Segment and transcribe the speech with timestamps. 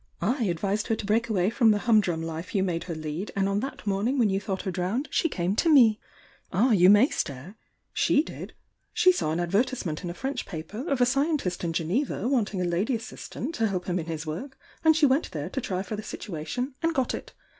[0.19, 3.31] 7 advised her to break awa^ from the hum drum life you made her lead,
[3.35, 5.99] and on that morning when you thought her drowned, she came to mef
[6.51, 7.53] Ah vou r^.fr'
[7.95, 8.51] ^^"^'^
[8.95, 12.87] Shesawanadvertisemenfi^ a French paper of a scientist in Geneva wanting a S«rf f ^.^^^?
[12.87, 12.91] ^^
[14.05, 14.51] ^!>« ^^rk,
[14.83, 17.33] and she wfnt there to try for the situation and got it.